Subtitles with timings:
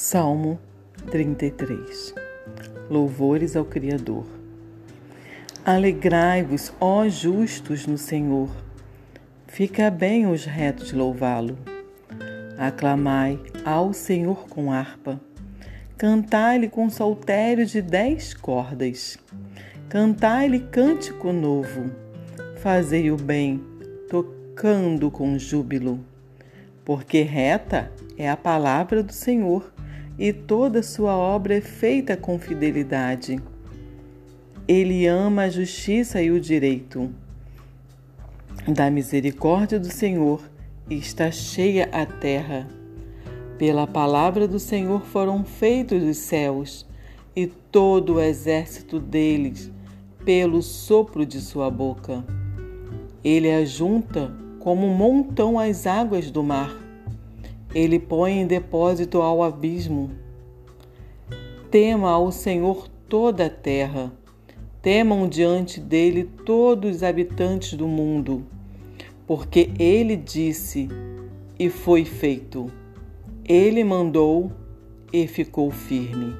[0.00, 0.60] Salmo
[1.10, 2.14] 33
[2.88, 4.24] Louvores ao Criador.
[5.64, 8.48] Alegrai-vos, ó justos, no Senhor.
[9.48, 11.58] Fica bem os retos louvá-lo.
[12.56, 15.20] Aclamai ao Senhor com harpa.
[15.96, 19.18] Cantai-lhe com saltério de dez cordas.
[19.88, 21.90] Cantai-lhe cântico novo.
[22.58, 23.60] Fazei o bem,
[24.08, 25.98] tocando com júbilo.
[26.84, 29.72] Porque reta é a palavra do Senhor
[30.18, 33.40] e toda sua obra é feita com fidelidade.
[34.66, 37.10] Ele ama a justiça e o direito.
[38.66, 40.42] Da misericórdia do Senhor
[40.90, 42.68] está cheia a terra.
[43.56, 46.86] Pela palavra do Senhor foram feitos os céus
[47.34, 49.70] e todo o exército deles,
[50.24, 52.24] pelo sopro de sua boca.
[53.22, 56.87] Ele ajunta como um montão as águas do mar
[57.74, 60.10] ele põe em depósito ao abismo.
[61.70, 64.12] Tema ao Senhor toda a terra.
[64.80, 68.46] Temam diante dele todos os habitantes do mundo,
[69.26, 70.88] porque ele disse
[71.58, 72.70] e foi feito.
[73.44, 74.50] Ele mandou
[75.12, 76.34] e ficou firme.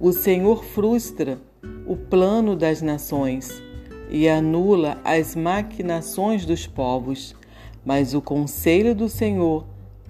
[0.00, 1.38] O Senhor frustra
[1.86, 3.62] o plano das nações
[4.10, 7.36] e anula as maquinações dos povos,
[7.84, 9.64] mas o conselho do Senhor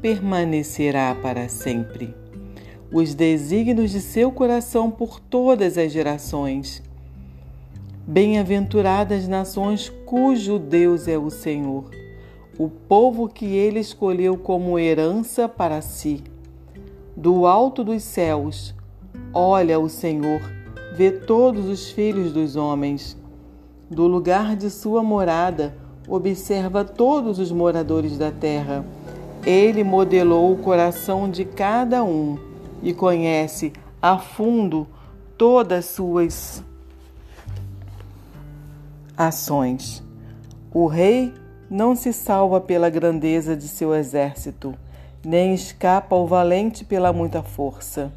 [0.05, 2.15] permanecerá para sempre.
[2.93, 6.83] Os desígnios de seu coração por todas as gerações.
[8.07, 11.91] Bem-aventuradas nações cujo Deus é o Senhor,
[12.59, 16.23] o povo que ele escolheu como herança para si.
[17.17, 18.75] Do alto dos céus,
[19.33, 20.43] olha o Senhor,
[20.95, 23.17] vê todos os filhos dos homens.
[23.91, 25.75] Do lugar de sua morada,
[26.07, 28.85] observa todos os moradores da terra
[29.47, 32.39] ele modelou o coração de cada um
[32.83, 34.87] e conhece a fundo
[35.37, 36.65] todas as suas
[39.17, 40.03] ações.
[40.73, 41.33] O rei
[41.71, 44.75] não se salva pela grandeza de seu exército,
[45.25, 48.13] nem escapa ao valente pela muita força.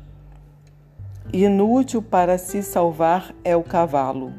[1.34, 4.32] Inútil para se salvar é o cavalo,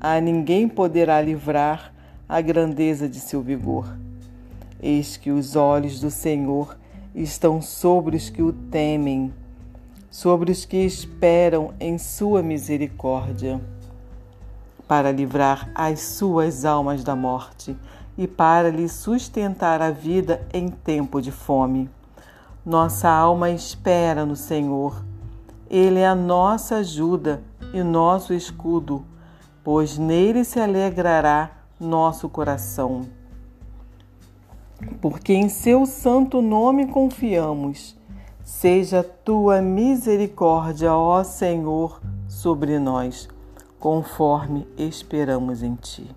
[0.00, 1.92] a ninguém poderá livrar
[2.26, 3.94] a grandeza de seu vigor.
[4.82, 6.74] Eis que os olhos do Senhor
[7.14, 9.30] estão sobre os que o temem,
[10.10, 13.60] sobre os que esperam em sua misericórdia,
[14.88, 17.76] para livrar as suas almas da morte
[18.16, 21.90] e para lhe sustentar a vida em tempo de fome.
[22.64, 25.04] Nossa alma espera no Senhor.
[25.68, 27.42] Ele é a nossa ajuda
[27.74, 29.04] e nosso escudo,
[29.62, 33.19] pois nele se alegrará nosso coração
[35.00, 37.96] porque em seu santo nome confiamos.
[38.42, 43.28] Seja tua misericórdia, ó Senhor, sobre nós,
[43.78, 46.08] conforme esperamos em ti.